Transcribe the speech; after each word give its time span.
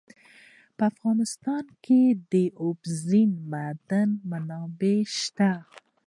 په 0.77 0.83
افغانستان 0.91 1.65
کې 1.85 2.01
د 2.31 2.33
اوبزین 2.63 3.29
معدنونه 3.51 4.17
منابع 4.29 4.99
شته. 5.21 5.51